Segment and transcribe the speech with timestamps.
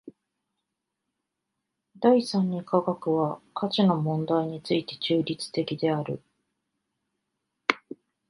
[1.99, 6.23] 第三に科学は価値の問題について中立的である。